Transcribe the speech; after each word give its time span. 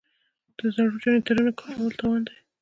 د 0.57 0.59
زړو 0.75 0.95
جنراتورونو 1.03 1.51
کارول 1.61 1.93
تاوان 1.99 2.21
دی. 2.27 2.35